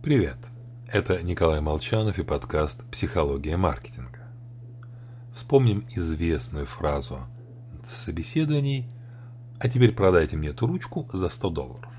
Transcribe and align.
Привет! 0.00 0.38
Это 0.86 1.20
Николай 1.22 1.60
Молчанов 1.60 2.20
и 2.20 2.22
подкаст 2.22 2.88
«Психология 2.88 3.56
маркетинга». 3.56 4.28
Вспомним 5.34 5.84
известную 5.90 6.66
фразу 6.66 7.26
собеседований 7.84 8.88
«А 9.58 9.68
теперь 9.68 9.92
продайте 9.92 10.36
мне 10.36 10.50
эту 10.50 10.68
ручку 10.68 11.10
за 11.12 11.28
100 11.28 11.50
долларов». 11.50 11.92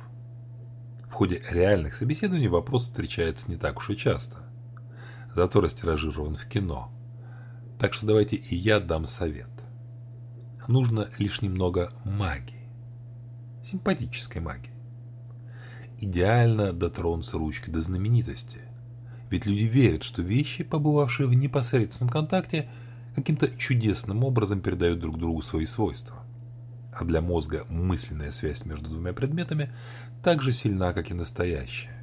В 1.09 1.11
ходе 1.11 1.43
реальных 1.51 1.93
собеседований 1.93 2.47
вопрос 2.47 2.83
встречается 2.83 3.51
не 3.51 3.57
так 3.57 3.77
уж 3.79 3.89
и 3.89 3.97
часто, 3.97 4.37
зато 5.35 5.59
растиражирован 5.59 6.35
в 6.35 6.45
кино. 6.47 6.93
Так 7.79 7.93
что 7.93 8.05
давайте 8.05 8.37
и 8.37 8.55
я 8.55 8.79
дам 8.79 9.07
совет. 9.07 9.51
Нужно 10.69 11.09
лишь 11.17 11.41
немного 11.41 11.91
магии, 12.05 12.69
симпатической 13.65 14.41
магии 14.41 14.78
идеально 16.01 16.73
дотронуться 16.73 17.37
ручкой 17.37 17.71
до 17.71 17.81
знаменитости. 17.81 18.59
Ведь 19.29 19.45
люди 19.45 19.63
верят, 19.63 20.03
что 20.03 20.21
вещи, 20.21 20.63
побывавшие 20.63 21.27
в 21.27 21.33
непосредственном 21.33 22.11
контакте, 22.11 22.69
каким-то 23.15 23.49
чудесным 23.57 24.23
образом 24.23 24.61
передают 24.61 24.99
друг 24.99 25.17
другу 25.17 25.41
свои 25.41 25.65
свойства. 25.65 26.17
А 26.91 27.03
для 27.05 27.21
мозга 27.21 27.65
мысленная 27.69 28.31
связь 28.31 28.65
между 28.65 28.89
двумя 28.89 29.13
предметами 29.13 29.71
так 30.23 30.41
же 30.41 30.51
сильна, 30.51 30.93
как 30.93 31.11
и 31.11 31.13
настоящая. 31.13 31.95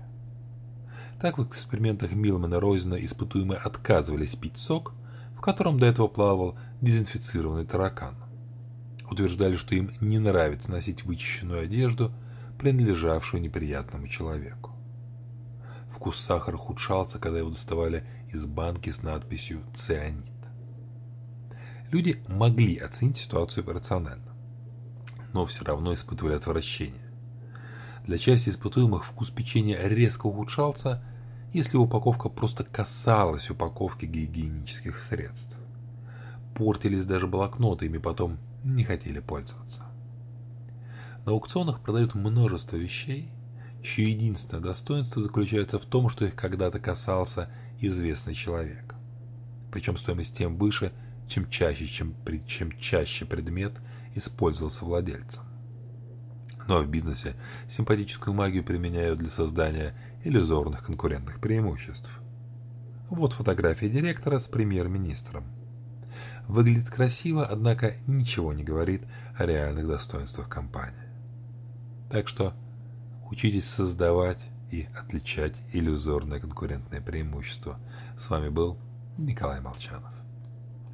Так 1.20 1.38
в 1.38 1.44
экспериментах 1.44 2.12
Милмана 2.12 2.60
Ройзена 2.60 2.94
испытуемые 2.94 3.58
отказывались 3.58 4.36
пить 4.36 4.58
сок, 4.58 4.94
в 5.36 5.40
котором 5.40 5.80
до 5.80 5.86
этого 5.86 6.08
плавал 6.08 6.56
дезинфицированный 6.80 7.64
таракан. 7.64 8.14
Утверждали, 9.10 9.56
что 9.56 9.74
им 9.74 9.90
не 10.00 10.18
нравится 10.18 10.70
носить 10.70 11.04
вычищенную 11.04 11.62
одежду– 11.62 12.12
принадлежавшую 12.58 13.42
неприятному 13.42 14.08
человеку. 14.08 14.72
Вкус 15.94 16.20
сахара 16.20 16.56
ухудшался, 16.56 17.18
когда 17.18 17.38
его 17.38 17.50
доставали 17.50 18.04
из 18.32 18.46
банки 18.46 18.90
с 18.90 19.02
надписью 19.02 19.62
«цианид». 19.74 20.32
Люди 21.90 22.22
могли 22.28 22.76
оценить 22.76 23.16
ситуацию 23.16 23.64
рационально, 23.66 24.34
но 25.32 25.46
все 25.46 25.64
равно 25.64 25.94
испытывали 25.94 26.34
отвращение. 26.34 27.06
Для 28.04 28.18
части 28.18 28.50
испытуемых 28.50 29.04
вкус 29.04 29.30
печенья 29.30 29.78
резко 29.86 30.26
ухудшался, 30.26 31.02
если 31.52 31.76
упаковка 31.76 32.28
просто 32.28 32.64
касалась 32.64 33.50
упаковки 33.50 34.04
гигиенических 34.04 35.02
средств. 35.02 35.56
Портились 36.54 37.04
даже 37.04 37.26
блокноты, 37.26 37.86
ими 37.86 37.98
потом 37.98 38.38
не 38.62 38.84
хотели 38.84 39.20
пользоваться. 39.20 39.85
На 41.26 41.32
аукционах 41.32 41.80
продают 41.80 42.14
множество 42.14 42.76
вещей, 42.76 43.28
чье 43.82 44.12
единственное 44.12 44.62
достоинство 44.62 45.20
заключается 45.20 45.80
в 45.80 45.84
том, 45.84 46.08
что 46.08 46.24
их 46.24 46.36
когда-то 46.36 46.78
касался 46.78 47.50
известный 47.80 48.34
человек. 48.34 48.94
Причем 49.72 49.96
стоимость 49.96 50.38
тем 50.38 50.56
выше, 50.56 50.92
чем 51.28 51.50
чаще, 51.50 51.88
чем, 51.88 52.14
чем 52.46 52.70
чаще 52.78 53.24
предмет 53.24 53.72
использовался 54.14 54.84
владельцем. 54.84 55.42
Но 56.68 56.80
в 56.80 56.88
бизнесе 56.88 57.34
симпатическую 57.68 58.32
магию 58.32 58.62
применяют 58.62 59.18
для 59.18 59.28
создания 59.28 59.96
иллюзорных 60.22 60.84
конкурентных 60.84 61.40
преимуществ. 61.40 62.08
Вот 63.10 63.32
фотография 63.32 63.88
директора 63.88 64.38
с 64.38 64.46
премьер-министром. 64.46 65.44
Выглядит 66.46 66.88
красиво, 66.88 67.44
однако 67.44 67.96
ничего 68.06 68.52
не 68.52 68.62
говорит 68.62 69.02
о 69.36 69.44
реальных 69.44 69.88
достоинствах 69.88 70.48
компании. 70.48 71.05
Так 72.10 72.28
что 72.28 72.54
учитесь 73.30 73.68
создавать 73.68 74.38
и 74.70 74.88
отличать 74.96 75.54
иллюзорное 75.72 76.40
конкурентное 76.40 77.00
преимущество. 77.00 77.78
С 78.20 78.30
вами 78.30 78.48
был 78.48 78.78
Николай 79.18 79.60
Молчанов. 79.60 80.15